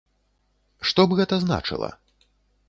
[0.91, 1.91] Што б гэта значыла?